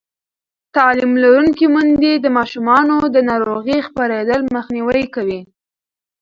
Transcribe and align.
تعلیم 0.75 1.11
لرونکې 1.23 1.65
میندې 1.73 2.13
د 2.19 2.25
ماشومانو 2.37 2.97
د 3.15 3.17
ناروغۍ 3.29 3.79
خپرېدل 3.87 4.39
مخنیوی 4.55 5.03
کوي. 5.15 5.41